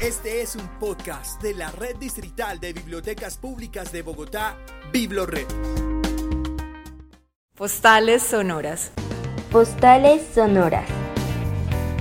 [0.00, 4.56] Este es un podcast de la Red Distrital de Bibliotecas Públicas de Bogotá,
[4.90, 5.46] BibloRed.
[7.54, 8.92] Postales sonoras.
[9.52, 10.88] Postales sonoras.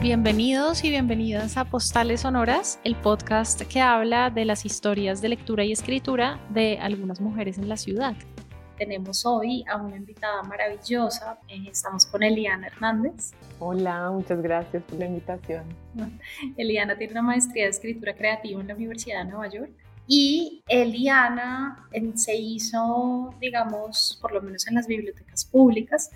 [0.01, 5.65] Bienvenidos y bienvenidas a Postales Sonoras, el podcast que habla de las historias de lectura
[5.65, 8.15] y escritura de algunas mujeres en la ciudad.
[8.79, 13.33] Tenemos hoy a una invitada maravillosa, eh, estamos con Eliana Hernández.
[13.59, 15.65] Hola, muchas gracias por la invitación.
[16.57, 19.71] Eliana tiene una maestría de escritura creativa en la Universidad de Nueva York
[20.07, 26.09] y Eliana se hizo, digamos, por lo menos en las bibliotecas públicas,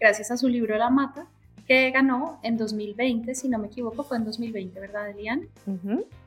[0.00, 1.28] gracias a su libro La Mata,
[1.68, 5.46] que ganó en 2020, si no me equivoco, fue en 2020, ¿verdad, Eliana?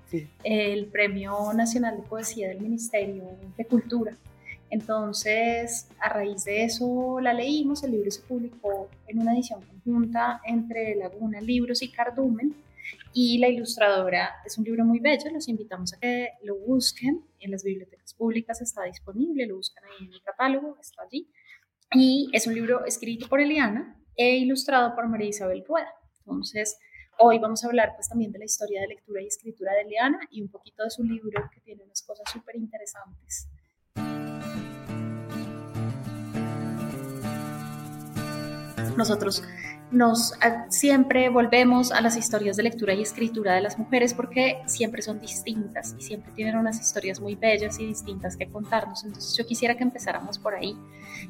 [0.10, 0.26] Sí.
[0.46, 3.26] El Premio Nacional de Poesía del Ministerio
[3.58, 4.16] de Cultura.
[4.72, 10.42] Entonces, a raíz de eso la leímos, el libro se publicó en una edición conjunta
[10.46, 12.56] entre Laguna Libros y Cardumen
[13.14, 17.52] y la ilustradora es un libro muy bello, los invitamos a que lo busquen en
[17.52, 21.30] las bibliotecas públicas, está disponible, lo buscan ahí en el catálogo, está allí.
[21.94, 25.94] Y es un libro escrito por Eliana e ilustrado por María Isabel Rueda.
[26.20, 26.80] Entonces,
[27.20, 30.20] hoy vamos a hablar pues también de la historia de lectura y escritura de Eliana
[30.30, 33.50] y un poquito de su libro que tiene unas cosas súper interesantes.
[39.02, 39.44] Nosotros
[39.90, 40.34] nos
[40.70, 45.20] siempre volvemos a las historias de lectura y escritura de las mujeres porque siempre son
[45.20, 49.04] distintas y siempre tienen unas historias muy bellas y distintas que contarnos.
[49.04, 50.78] Entonces yo quisiera que empezáramos por ahí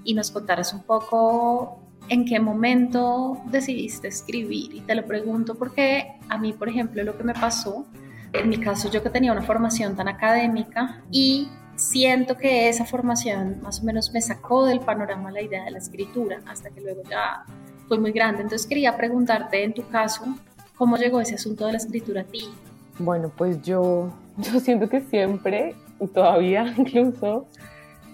[0.03, 4.75] y nos contaras un poco en qué momento decidiste escribir.
[4.75, 7.85] Y te lo pregunto porque a mí, por ejemplo, lo que me pasó,
[8.33, 13.61] en mi caso yo que tenía una formación tan académica y siento que esa formación
[13.61, 17.01] más o menos me sacó del panorama la idea de la escritura hasta que luego
[17.09, 17.43] ya
[17.87, 18.41] fue muy grande.
[18.41, 20.23] Entonces quería preguntarte en tu caso,
[20.77, 22.49] ¿cómo llegó ese asunto de la escritura a ti?
[22.99, 27.47] Bueno, pues yo, yo siento que siempre y todavía incluso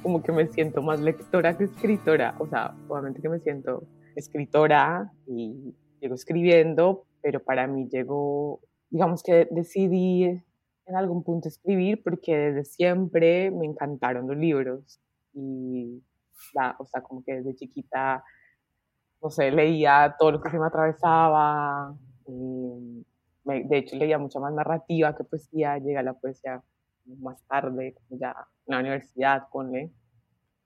[0.04, 2.36] como que me siento más lectora que escritora.
[2.40, 3.84] O sea, obviamente que me siento
[4.16, 10.42] escritora y llego escribiendo, pero para mí llegó, digamos que decidí
[10.88, 15.00] en algún punto escribir porque desde siempre me encantaron los libros.
[15.34, 16.02] Y,
[16.80, 18.24] o sea, como que desde chiquita,
[19.22, 25.16] no sé, leía todo lo que se me atravesaba, de hecho leía mucha más narrativa
[25.16, 26.62] que poesía, llega la poesía
[27.20, 29.92] más tarde, ya en la universidad, ponle,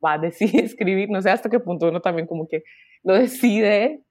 [0.04, 2.64] va a decidir escribir, no sé hasta qué punto uno también como que
[3.04, 4.04] lo decide,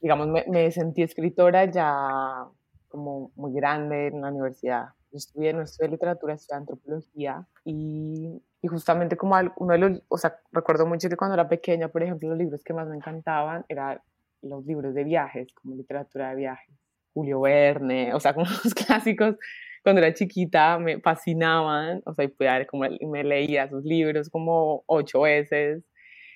[0.00, 2.46] digamos, me, me sentí escritora ya
[2.88, 8.66] como muy grande en la universidad, yo estudié, no estudié literatura, estudié antropología y, y
[8.66, 12.28] justamente como uno de los, o sea, recuerdo mucho que cuando era pequeña, por ejemplo,
[12.30, 14.00] los libros que más me encantaban eran
[14.42, 16.74] los libros de viajes, como literatura de viajes,
[17.12, 19.36] Julio Verne, o sea, como los clásicos
[19.84, 25.20] cuando era chiquita me fascinaban, o sea, y como me leía sus libros como ocho
[25.20, 25.84] veces,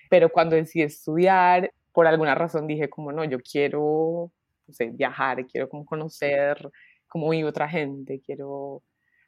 [0.09, 4.31] pero cuando decidí estudiar, por alguna razón dije como no, yo quiero,
[4.69, 6.71] no sé, viajar, quiero como conocer
[7.09, 8.83] cómo vive otra gente, quiero,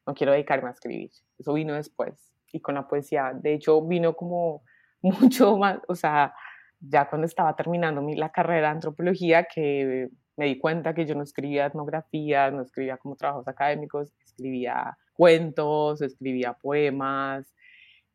[0.06, 1.10] no quiero dedicarme a escribir.
[1.38, 3.32] Eso vino después y con la poesía.
[3.34, 4.62] De hecho, vino como
[5.02, 6.34] mucho más, o sea,
[6.80, 11.14] ya cuando estaba terminando mi, la carrera de antropología, que me di cuenta que yo
[11.14, 17.52] no escribía etnografías, no escribía como trabajos académicos, escribía cuentos, escribía poemas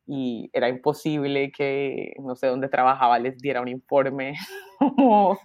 [0.06, 4.34] y era imposible que no sé dónde trabajaba les diera un informe
[4.78, 5.38] como,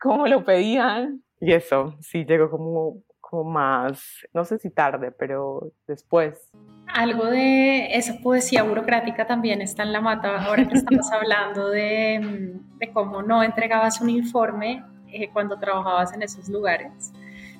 [0.00, 1.22] como lo pedían.
[1.40, 6.50] Y eso, sí, llegó como como más, no sé si tarde, pero después.
[6.88, 12.58] Algo de esa poesía burocrática también está en la mata, ahora que estamos hablando de,
[12.78, 17.12] de, cómo no entregabas un informe eh, cuando trabajabas en esos lugares.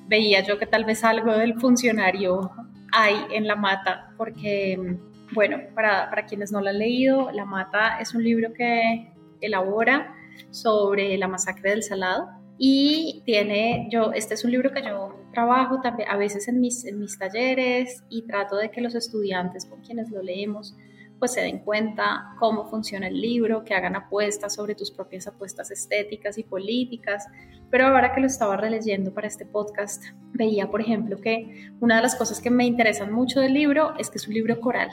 [0.07, 2.51] Veía yo que tal vez algo del funcionario
[2.91, 4.97] hay en La Mata, porque,
[5.31, 10.13] bueno, para, para quienes no lo han leído, La Mata es un libro que elabora
[10.49, 12.27] sobre la masacre del Salado,
[12.57, 16.85] y tiene, yo, este es un libro que yo trabajo también a veces en mis,
[16.85, 20.75] en mis talleres y trato de que los estudiantes con quienes lo leemos
[21.21, 25.69] pues se den cuenta cómo funciona el libro, que hagan apuestas sobre tus propias apuestas
[25.69, 27.27] estéticas y políticas.
[27.69, 32.01] Pero ahora que lo estaba releyendo para este podcast, veía, por ejemplo, que una de
[32.01, 34.89] las cosas que me interesan mucho del libro es que es un libro coral,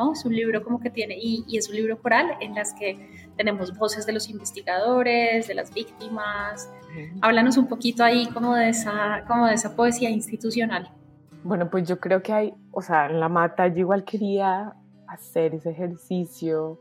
[0.00, 0.12] ¿no?
[0.14, 2.96] Es un libro como que tiene, y, y es un libro coral en las que
[3.36, 6.70] tenemos voces de los investigadores, de las víctimas.
[7.20, 10.90] Háblanos un poquito ahí como de esa, como de esa poesía institucional.
[11.44, 14.74] Bueno, pues yo creo que hay, o sea, en la mata yo igual quería
[15.06, 16.78] hacer ese ejercicio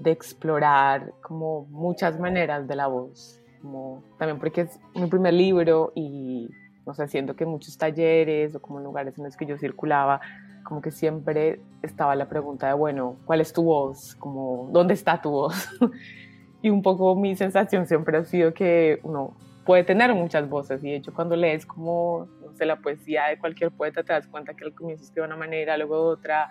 [0.00, 5.92] de explorar como muchas maneras de la voz, como también porque es mi primer libro
[5.94, 6.48] y
[6.86, 10.20] no sé, siento que muchos talleres o como lugares en los que yo circulaba,
[10.66, 14.16] como que siempre estaba la pregunta de, bueno, ¿cuál es tu voz?
[14.16, 15.68] Como, ¿dónde está tu voz?
[16.62, 20.90] y un poco mi sensación siempre ha sido que uno puede tener muchas voces y
[20.90, 24.54] de hecho cuando lees como, no sé, la poesía de cualquier poeta te das cuenta
[24.54, 26.48] que al comienzo escribe de una manera, luego de otra,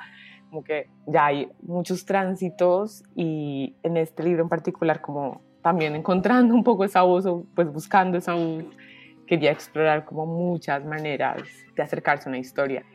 [0.50, 6.54] como que ya hay muchos tránsitos y en este libro en particular como también encontrando
[6.54, 8.64] un poco esa voz o pues buscando esa voz,
[9.28, 11.42] quería explorar como muchas maneras
[11.76, 12.86] de acercarse a una historia.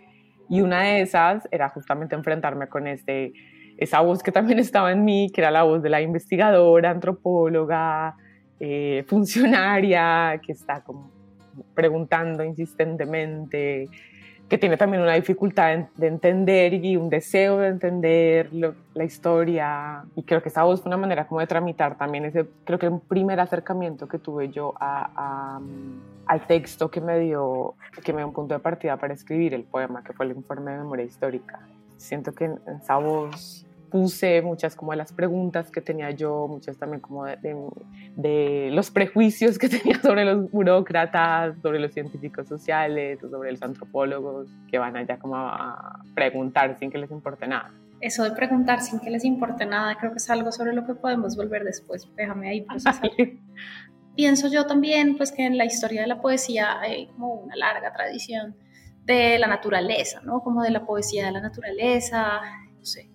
[0.50, 3.32] Y una de esas era justamente enfrentarme con este,
[3.78, 8.16] esa voz que también estaba en mí, que era la voz de la investigadora, antropóloga,
[8.58, 10.84] eh, funcionaria, que está
[11.74, 13.88] preguntando insistentemente,
[14.50, 18.50] que tiene también una dificultad de entender y un deseo de entender
[18.94, 20.02] la historia.
[20.16, 22.88] Y creo que esa voz fue una manera como de tramitar también ese, creo que
[22.88, 25.60] un primer acercamiento que tuve yo a,
[26.26, 27.74] al texto que me dio,
[28.04, 30.72] que me dio un punto de partida para escribir el poema, que fue el informe
[30.72, 31.60] de memoria histórica.
[31.96, 36.76] Siento que en esa voz puse muchas como de las preguntas que tenía yo, muchas
[36.78, 43.52] también como de, los prejuicios que tenía sobre los burócratas, sobre los científicos sociales, sobre
[43.52, 47.70] los antropólogos que van allá como a preguntar sin que les importe nada.
[48.00, 50.94] Eso de preguntar sin que les importe nada, creo que es algo sobre lo que
[50.94, 52.08] podemos volver después.
[52.16, 53.10] Déjame ahí procesar.
[54.16, 57.92] Pienso yo también, pues que en la historia de la poesía hay como una larga
[57.92, 58.56] tradición
[59.04, 60.42] de la naturaleza, ¿no?
[60.42, 62.40] Como de la poesía de la naturaleza,
[62.78, 63.09] no sé,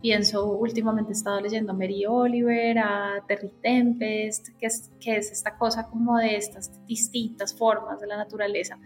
[0.00, 5.30] Pienso, últimamente he estado leyendo a Mary Oliver, a Terry Tempest, que es, que es
[5.30, 8.78] esta cosa como de estas distintas formas de la naturaleza,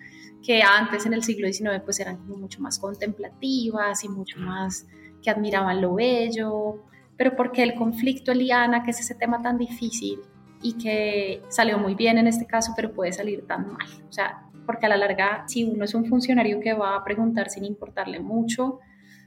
[0.42, 4.88] que antes en el siglo XIX pues eran como mucho más contemplativas y mucho más
[5.22, 6.82] que admiraban lo bello,
[7.16, 10.18] pero porque el conflicto Eliana, que es ese tema tan difícil
[10.62, 13.86] y que salió muy bien en este caso, pero puede salir tan mal.
[14.08, 17.50] O sea, porque a la larga, si uno es un funcionario que va a preguntar
[17.50, 18.80] sin importarle mucho,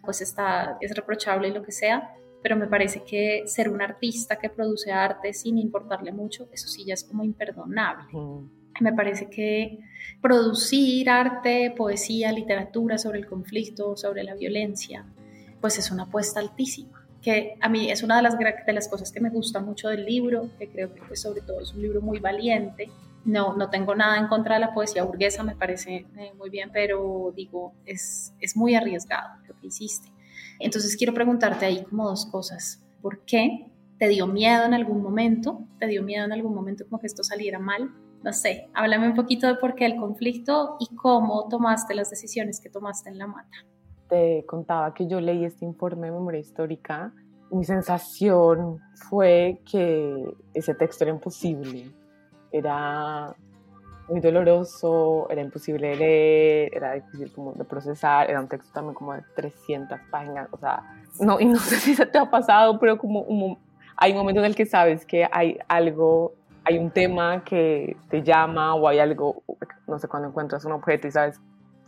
[0.07, 4.37] pues está, es reprochable y lo que sea, pero me parece que ser un artista
[4.37, 8.05] que produce arte sin importarle mucho, eso sí ya es como imperdonable.
[8.79, 9.79] Me parece que
[10.21, 15.05] producir arte, poesía, literatura sobre el conflicto, sobre la violencia,
[15.59, 19.11] pues es una apuesta altísima que a mí es una de las, de las cosas
[19.11, 21.99] que me gusta mucho del libro, que creo que pues, sobre todo es un libro
[21.99, 22.89] muy valiente.
[23.27, 26.71] No, no tengo nada en contra de la poesía burguesa, me parece eh, muy bien,
[26.73, 30.11] pero digo, es, es muy arriesgado lo que hiciste.
[30.59, 32.83] Entonces quiero preguntarte ahí como dos cosas.
[33.01, 33.69] ¿Por qué?
[33.99, 35.61] ¿Te dio miedo en algún momento?
[35.79, 37.91] ¿Te dio miedo en algún momento como que esto saliera mal?
[38.23, 42.59] No sé, háblame un poquito de por qué el conflicto y cómo tomaste las decisiones
[42.59, 43.57] que tomaste en la mata
[44.07, 47.13] te contaba que yo leí este informe de memoria histórica,
[47.51, 48.79] mi sensación
[49.09, 51.93] fue que ese texto era imposible.
[52.51, 53.35] Era
[54.07, 58.93] muy doloroso, era imposible de leer, era difícil como de procesar, era un texto también
[58.93, 60.81] como de 300 páginas, o sea,
[61.19, 63.59] no, y no sé si te ha pasado, pero como
[63.97, 66.33] hay un momento en el que sabes que hay algo,
[66.63, 69.43] hay un tema que te llama o hay algo,
[69.87, 71.39] no sé, cuando encuentras un objeto y sabes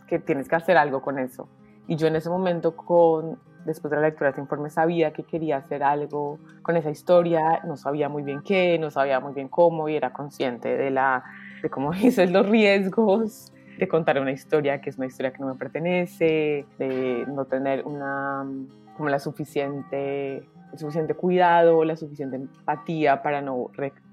[0.06, 1.48] que tienes que hacer algo con eso.
[1.86, 5.22] Y yo en ese momento, con, después de la lectura de este informe, sabía que
[5.22, 9.48] quería hacer algo con esa historia, no sabía muy bien qué, no sabía muy bien
[9.48, 11.24] cómo y era consciente de, la,
[11.62, 15.46] de cómo dices, los riesgos de contar una historia que es una historia que no
[15.46, 18.44] me pertenece, de no tener una,
[18.96, 20.36] como la suficiente,
[20.72, 23.70] el suficiente cuidado, la suficiente empatía para no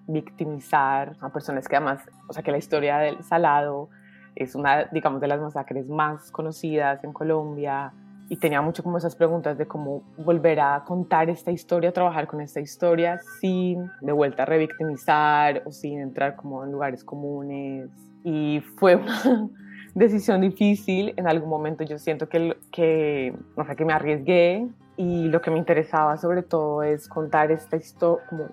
[0.08, 3.90] victimizar a personas que además, o sea, que la historia del Salado
[4.36, 7.92] es una, digamos, de las masacres más conocidas en Colombia
[8.30, 12.42] y tenía mucho como esas preguntas de cómo volver a contar esta historia, trabajar con
[12.42, 17.90] esta historia sin de vuelta revictimizar o sin entrar como en lugares comunes.
[18.24, 19.50] Y fue una
[19.96, 21.14] decisión difícil.
[21.16, 24.68] En algún momento yo siento que, que, no sé, que me arriesgué
[24.98, 28.50] y lo que me interesaba sobre todo es contar esta historia, como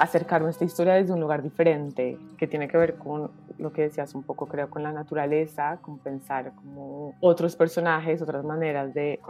[0.00, 3.82] acercarme a esta historia desde un lugar diferente, que tiene que ver con lo que
[3.82, 9.20] decías un poco, creo, con la naturaleza, con pensar como otros personajes, otras maneras de,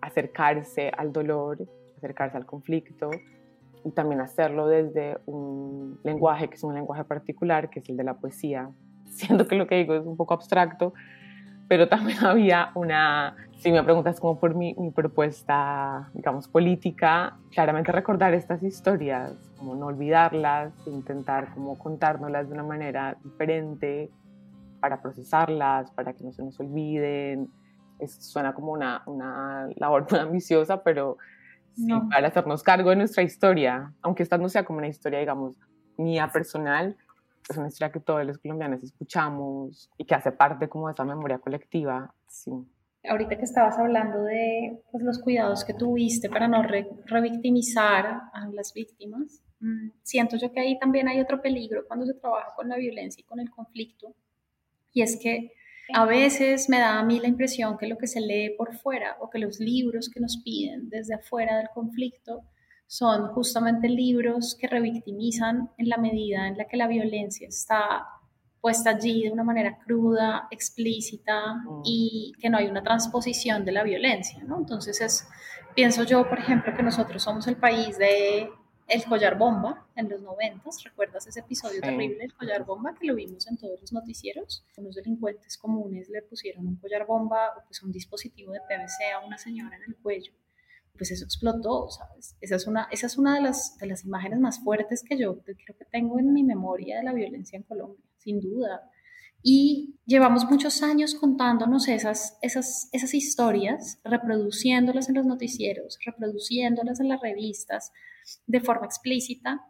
[0.00, 1.58] acercarse al dolor,
[1.96, 3.10] acercarse al conflicto
[3.84, 8.04] y también hacerlo desde un lenguaje que es un lenguaje particular, que es el de
[8.04, 8.70] la poesía.
[9.06, 10.94] Siento que lo que digo es un poco abstracto,
[11.68, 17.92] pero también había una, si me preguntas como por mi, mi, propuesta, digamos, política, claramente
[17.92, 24.10] recordar estas historias, como no olvidarlas, intentar como contárnoslas de una manera diferente
[24.80, 27.48] para procesarlas, para que no se nos olviden.
[27.98, 31.16] Eso suena como una, una labor muy ambiciosa, pero
[31.74, 35.56] sí, para hacernos cargo de nuestra historia, aunque esta no sea como una historia, digamos,
[35.96, 36.96] mía personal,
[37.48, 41.04] es una historia que todos los colombianos escuchamos y que hace parte como de esa
[41.04, 42.50] memoria colectiva, sí.
[43.06, 48.72] Ahorita que estabas hablando de pues, los cuidados que tuviste para no revictimizar a las
[48.72, 52.76] víctimas, mm, siento yo que ahí también hay otro peligro cuando se trabaja con la
[52.76, 54.14] violencia y con el conflicto,
[54.94, 55.52] y es que
[55.92, 59.16] a veces me da a mí la impresión que lo que se lee por fuera
[59.20, 62.44] o que los libros que nos piden desde afuera del conflicto
[62.94, 68.06] son justamente libros que revictimizan en la medida en la que la violencia está
[68.60, 71.82] puesta allí de una manera cruda, explícita mm.
[71.84, 74.58] y que no hay una transposición de la violencia, ¿no?
[74.58, 75.26] Entonces es,
[75.74, 78.48] pienso yo, por ejemplo, que nosotros somos el país de
[78.86, 83.16] el collar bomba en los noventas, ¿recuerdas ese episodio terrible del collar bomba que lo
[83.16, 84.64] vimos en todos los noticieros?
[84.76, 89.26] Unos delincuentes comunes le pusieron un collar bomba o pues un dispositivo de PVC a
[89.26, 90.30] una señora en el cuello
[90.96, 92.36] pues eso explotó, ¿sabes?
[92.40, 95.40] Esa es una, esa es una de, las, de las imágenes más fuertes que yo
[95.42, 98.90] creo que tengo en mi memoria de la violencia en Colombia, sin duda.
[99.42, 107.08] Y llevamos muchos años contándonos esas, esas, esas historias, reproduciéndolas en los noticieros, reproduciéndolas en
[107.08, 107.92] las revistas
[108.46, 109.66] de forma explícita.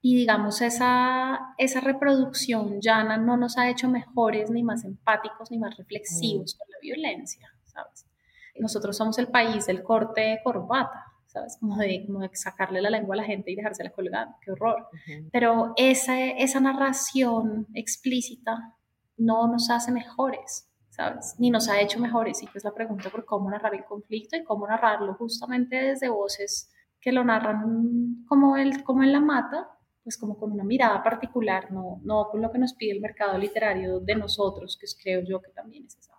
[0.00, 5.58] Y digamos, esa, esa reproducción llana no nos ha hecho mejores, ni más empáticos, ni
[5.58, 6.58] más reflexivos mm.
[6.58, 8.06] con la violencia, ¿sabes?
[8.60, 11.56] Nosotros somos el país del corte de corbata, ¿sabes?
[11.58, 14.88] Como de, como de sacarle la lengua a la gente y dejársela colgada, qué horror.
[15.32, 18.76] Pero esa, esa narración explícita
[19.16, 21.34] no nos hace mejores, ¿sabes?
[21.38, 22.42] Ni nos ha hecho mejores.
[22.42, 26.70] Y pues la pregunta por cómo narrar el conflicto y cómo narrarlo justamente desde voces
[27.00, 29.68] que lo narran como, el, como en la mata,
[30.02, 33.36] pues como con una mirada particular, no, no con lo que nos pide el mercado
[33.36, 36.14] literario de nosotros, que creo yo que también es esa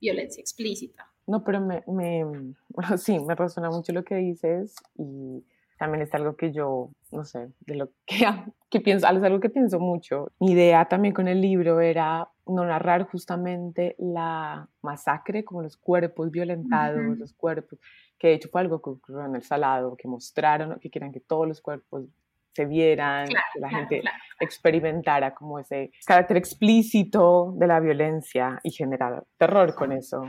[0.00, 1.10] violencia explícita.
[1.28, 2.24] No, pero me, me,
[2.96, 5.44] sí, me resuena mucho lo que dices y
[5.78, 8.26] también es algo que yo, no sé, de lo que,
[8.70, 10.32] que pienso, es algo que pienso mucho.
[10.40, 16.30] Mi idea también con el libro era no narrar justamente la masacre, como los cuerpos
[16.30, 17.78] violentados, los cuerpos,
[18.18, 21.20] que de hecho fue algo que ocurrió en el Salado, que mostraron, que quieran que
[21.20, 22.06] todos los cuerpos
[22.54, 24.02] se vieran, que la gente
[24.40, 30.24] experimentara como ese carácter explícito de la violencia y generar terror con eso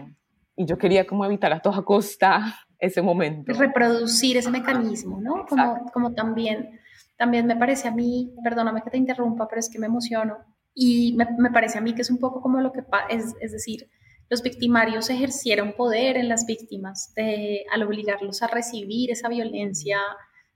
[0.59, 3.53] y yo quería como evitar a toda costa ese momento.
[3.53, 5.45] Reproducir ese mecanismo, ¿no?
[5.47, 6.81] Como, como también,
[7.17, 10.35] también me parece a mí, perdóname que te interrumpa, pero es que me emociono,
[10.73, 13.53] y me, me parece a mí que es un poco como lo que es, es
[13.53, 13.89] decir,
[14.29, 19.97] los victimarios ejercieron poder en las víctimas de, al obligarlos a recibir esa violencia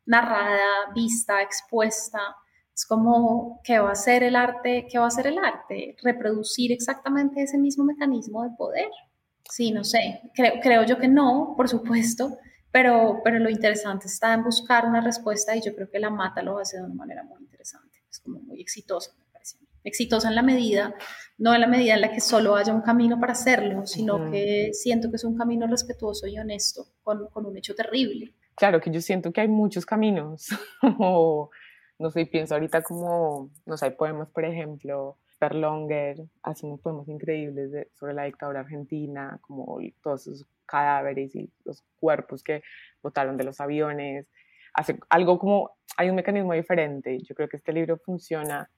[0.05, 2.19] narrada, vista, expuesta.
[2.75, 4.85] Es como, ¿qué va a hacer el arte?
[4.91, 5.95] ¿Qué va a hacer el arte?
[6.03, 8.89] Reproducir exactamente ese mismo mecanismo de poder.
[9.49, 12.37] Sí, no sé, creo, creo yo que no, por supuesto,
[12.71, 16.41] pero, pero lo interesante está en buscar una respuesta y yo creo que la mata
[16.41, 19.57] lo hace de una manera muy interesante, es como muy exitosa, me parece.
[19.83, 20.95] Exitosa en la medida,
[21.37, 24.71] no en la medida en la que solo haya un camino para hacerlo, sino que
[24.73, 28.33] siento que es un camino respetuoso y honesto con, con un hecho terrible.
[28.55, 30.47] Claro, que yo siento que hay muchos caminos,
[30.81, 35.17] no sé, pienso ahorita como, no sé, hay poemas, por ejemplo,
[35.51, 41.83] Longer, hace unos poemas increíbles sobre la dictadura argentina, como todos esos cadáveres y los
[41.99, 42.63] cuerpos que
[43.01, 44.27] botaron de los aviones.
[44.73, 47.19] Hace algo como, hay un mecanismo diferente.
[47.23, 48.69] Yo creo que este libro funciona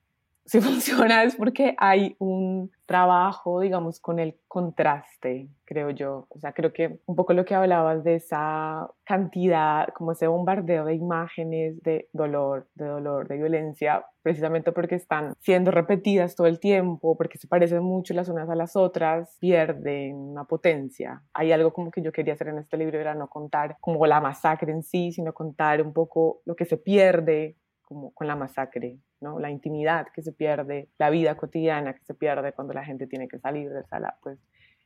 [0.46, 6.26] si funciona es porque hay un trabajo, digamos, con el contraste, creo yo.
[6.30, 10.84] O sea, creo que un poco lo que hablabas de esa cantidad, como ese bombardeo
[10.84, 16.60] de imágenes de dolor, de dolor, de violencia, precisamente porque están siendo repetidas todo el
[16.60, 21.22] tiempo, porque se parecen mucho las unas a las otras, pierden una potencia.
[21.34, 24.20] Hay algo como que yo quería hacer en este libro, era no contar como la
[24.20, 28.98] masacre en sí, sino contar un poco lo que se pierde como con la masacre,
[29.20, 29.38] ¿no?
[29.38, 33.28] La intimidad que se pierde, la vida cotidiana que se pierde cuando la gente tiene
[33.28, 34.38] que salir de sala, pues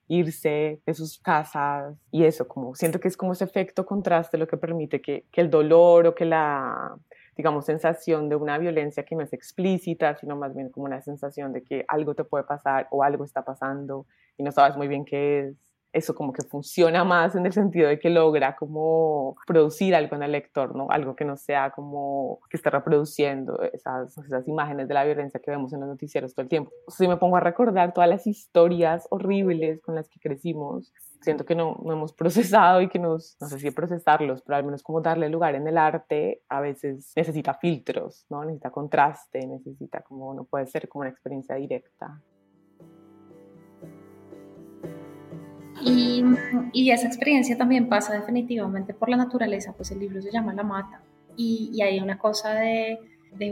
[0.06, 4.46] irse de sus casas y eso, como siento que es como ese efecto contraste lo
[4.46, 6.96] que permite que, que el dolor o que la,
[7.36, 11.52] digamos, sensación de una violencia que no es explícita, sino más bien como una sensación
[11.52, 15.04] de que algo te puede pasar o algo está pasando y no sabes muy bien
[15.04, 15.56] qué es
[15.92, 20.22] eso como que funciona más en el sentido de que logra como producir algo en
[20.22, 20.88] el lector, ¿no?
[20.90, 25.50] Algo que no sea como que esté reproduciendo esas, esas imágenes de la violencia que
[25.50, 26.70] vemos en los noticieros todo el tiempo.
[26.88, 31.54] Si me pongo a recordar todas las historias horribles con las que crecimos, siento que
[31.54, 35.00] no, no hemos procesado y que nos, no sé si procesarlos, pero al menos como
[35.00, 38.44] darle lugar en el arte, a veces necesita filtros, ¿no?
[38.44, 42.20] Necesita contraste, necesita como, no puede ser como una experiencia directa.
[45.90, 50.62] Y, esa experiencia también pasa definitivamente por la naturaleza, pues el libro se llama La
[50.62, 51.00] Mata
[51.36, 52.98] y, hay una cosa de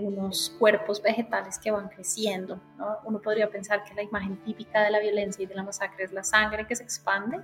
[0.02, 2.60] unos cuerpos vegetales que van creciendo.
[3.04, 6.12] Uno podría pensar que la imagen típica de la violencia y de la masacre es
[6.12, 7.38] la sangre que se expande,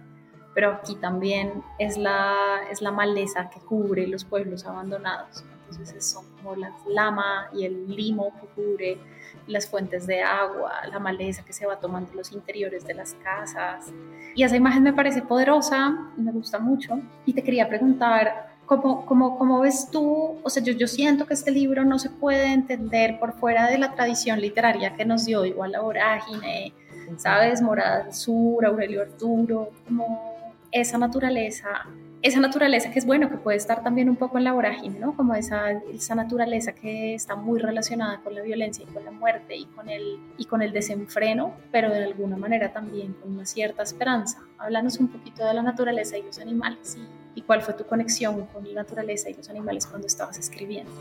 [0.55, 5.45] pero aquí también es la maleza que cubre los pueblos abandonados.
[5.75, 8.99] Entonces son como la lama y el limo que cubre
[9.47, 13.93] las fuentes de agua, la maleza que se va tomando los interiores de las casas.
[14.35, 17.01] Y esa imagen me parece poderosa y me gusta mucho.
[17.27, 20.39] Y te quería preguntar, ¿cómo, cómo, cómo ves tú?
[20.43, 23.79] O sea, yo, yo siento que este libro no se puede entender por fuera de
[23.79, 26.73] la tradición literaria que nos dio igual la vorágine,
[27.17, 27.61] ¿sabes?
[27.61, 31.87] Morada del Sur, Aurelio Arturo, como esa naturaleza
[32.25, 35.15] esa naturaleza que es bueno, que puede estar también un poco en la vorágine, ¿no?
[35.15, 39.55] Como esa, esa naturaleza que está muy relacionada con la violencia y con la muerte
[39.55, 43.83] y con, el, y con el desenfreno, pero de alguna manera también con una cierta
[43.83, 44.39] esperanza.
[44.57, 48.47] Háblanos un poquito de la naturaleza y los animales y, y cuál fue tu conexión
[48.47, 50.93] con la naturaleza y los animales cuando estabas escribiendo.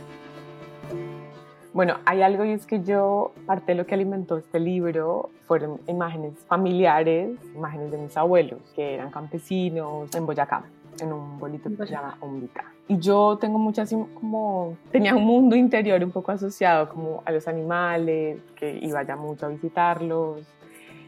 [1.71, 5.79] Bueno, hay algo y es que yo, parte de lo que alimentó este libro fueron
[5.87, 10.65] imágenes familiares, imágenes de mis abuelos, que eran campesinos en Boyacá
[10.99, 12.65] en un bolito que se llama Omnica.
[12.87, 17.47] Y yo tengo muchas, como, tenía un mundo interior un poco asociado como a los
[17.47, 20.41] animales, que iba ya mucho a visitarlos.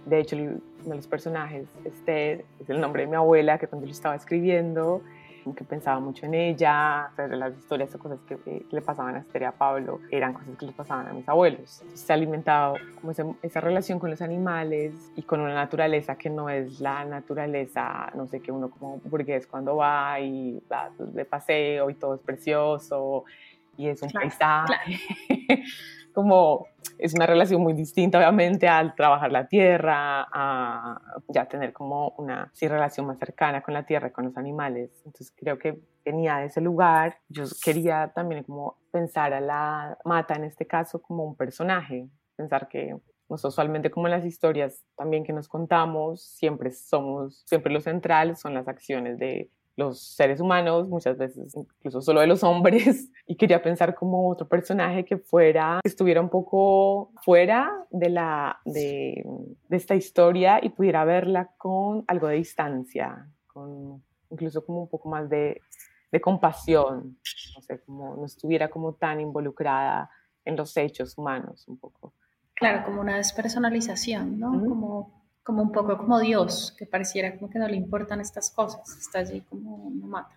[0.05, 3.87] De hecho, uno de los personajes, Esther, es el nombre de mi abuela, que cuando
[3.87, 5.01] lo estaba escribiendo,
[5.53, 9.43] que pensaba mucho en ella, pero las historias o cosas que, le pasaban a Esther
[9.43, 11.83] y a Pablo eran cosas que le pasaban a mis abuelos.
[11.93, 13.11] se ha alimentado como
[13.41, 18.27] esa relación con los animales y con una naturaleza que no es la naturaleza, no
[18.27, 23.25] sé, que uno como burgués cuando va y va de paseo y todo es precioso
[23.77, 24.99] y es un paisaje.
[26.15, 26.65] como
[26.97, 32.49] es una relación muy distinta, obviamente, al trabajar la tierra, a ya tener como una
[32.53, 34.89] sí, relación más cercana con la tierra con los animales.
[35.05, 37.17] Entonces creo que venía de ese lugar.
[37.29, 42.67] Yo quería también como pensar a la mata, en este caso, como un personaje, pensar
[42.69, 47.81] que pues, usualmente como en las historias también que nos contamos, siempre somos, siempre lo
[47.81, 53.11] central son las acciones de los seres humanos, muchas veces incluso solo de los hombres,
[53.27, 58.59] y quería pensar como otro personaje que fuera, que estuviera un poco fuera de, la,
[58.65, 59.25] de,
[59.67, 65.09] de esta historia y pudiera verla con algo de distancia, con incluso como un poco
[65.09, 65.61] más de,
[66.11, 67.17] de compasión,
[67.55, 70.09] no sé, como no estuviera como tan involucrada
[70.43, 72.13] en los hechos humanos un poco.
[72.53, 74.51] Claro, como una despersonalización, ¿no?
[74.51, 78.81] Como como un poco como Dios, que pareciera como que no le importan estas cosas,
[78.99, 80.35] está allí como una mata.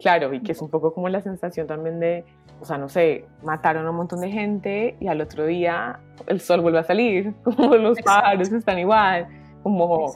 [0.00, 2.24] Claro, y que es un poco como la sensación también de,
[2.58, 6.40] o sea, no sé, mataron a un montón de gente y al otro día el
[6.40, 9.28] sol vuelve a salir, como los pájaros están igual,
[9.62, 10.10] como,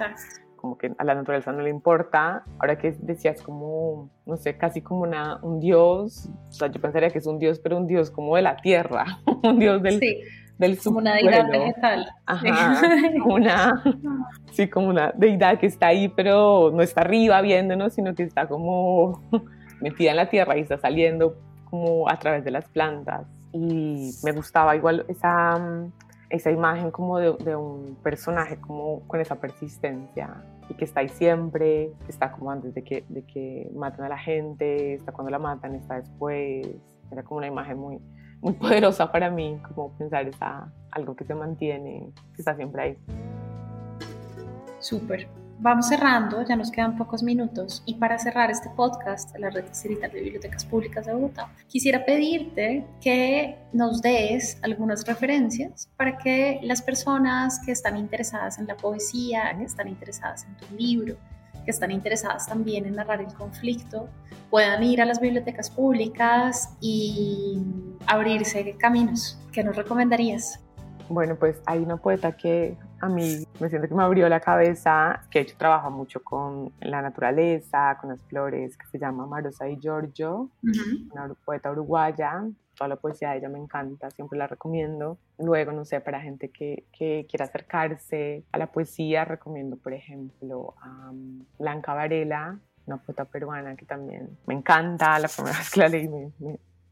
[0.56, 2.42] como que a la naturaleza no le importa.
[2.58, 7.10] Ahora que decías como, no sé, casi como una, un dios, o sea, yo pensaría
[7.10, 9.04] que es un dios, pero un dios como de la tierra,
[9.42, 10.22] un dios del, sí
[10.82, 12.06] como una deidad vegetal.
[12.26, 12.80] Ajá,
[13.24, 13.82] una,
[14.52, 18.46] sí, como una deidad que está ahí, pero no está arriba viéndonos, sino que está
[18.46, 19.22] como
[19.80, 21.36] metida en la tierra y está saliendo
[21.68, 23.26] como a través de las plantas.
[23.52, 25.60] Y me gustaba igual esa,
[26.30, 31.08] esa imagen como de, de un personaje como con esa persistencia y que está ahí
[31.08, 35.30] siempre, que está como antes de que, de que maten a la gente, está cuando
[35.30, 36.66] la matan, está después.
[37.10, 37.98] Era como una imagen muy,
[38.42, 42.98] muy poderosa para mí, como pensar esa, algo que se mantiene, que está siempre ahí.
[44.80, 45.28] Súper.
[45.60, 47.84] Vamos cerrando, ya nos quedan pocos minutos.
[47.86, 52.84] Y para cerrar este podcast, la Red Distrital de Bibliotecas Públicas de Bogotá, quisiera pedirte
[53.00, 59.56] que nos des algunas referencias para que las personas que están interesadas en la poesía,
[59.56, 61.16] que están interesadas en tu libro,
[61.64, 64.08] que están interesadas también en narrar el conflicto
[64.52, 67.58] puedan ir a las bibliotecas públicas y
[68.06, 69.38] abrirse caminos.
[69.50, 70.60] ¿Qué nos recomendarías?
[71.08, 75.22] Bueno, pues hay una poeta que a mí me siento que me abrió la cabeza,
[75.30, 79.64] que de hecho trabaja mucho con la naturaleza, con las flores, que se llama Marosa
[79.64, 80.50] Di Giorgio,
[81.10, 82.44] una poeta uruguaya.
[82.82, 85.16] Toda la poesía de ella me encanta, siempre la recomiendo.
[85.38, 90.74] Luego, no sé, para gente que, que quiera acercarse a la poesía, recomiendo, por ejemplo,
[90.82, 91.12] a
[91.60, 95.16] Blanca Varela, una poeta peruana que también me encanta.
[95.20, 96.10] La primera vez que la leí,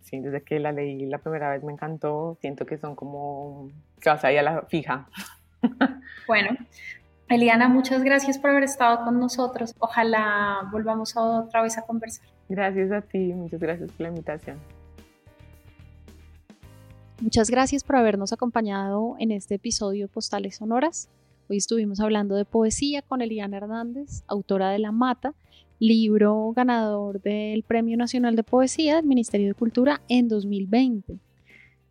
[0.02, 2.38] sí, desde que la leí la primera vez me encantó.
[2.40, 3.68] Siento que son como
[4.00, 5.08] que vas ahí a la fija.
[6.28, 6.56] Bueno,
[7.28, 9.74] Eliana, muchas gracias por haber estado con nosotros.
[9.80, 12.28] Ojalá volvamos otra vez a conversar.
[12.48, 14.56] Gracias a ti, muchas gracias por la invitación.
[17.20, 21.10] Muchas gracias por habernos acompañado en este episodio Postales Sonoras.
[21.50, 25.34] Hoy estuvimos hablando de poesía con Eliana Hernández, autora de La Mata,
[25.78, 31.18] libro ganador del Premio Nacional de Poesía del Ministerio de Cultura en 2020.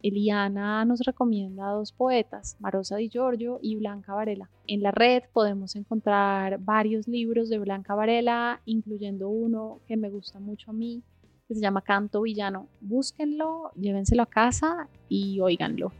[0.02, 4.50] Eliana nos recomienda dos poetas, Marosa Di Giorgio y Blanca Varela.
[4.66, 10.40] En la red podemos encontrar varios libros de Blanca Varela, incluyendo uno que me gusta
[10.40, 11.04] mucho a mí,
[11.50, 12.70] que se llama Canto Villano.
[12.80, 15.92] Búsquenlo, llévenselo a casa y óiganlo.